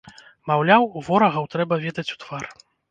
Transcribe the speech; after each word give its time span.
Маўляў, 0.51 0.87
ворагаў 1.11 1.45
трэба 1.53 1.75
ведаць 1.89 2.11
у 2.17 2.23
твар! 2.27 2.43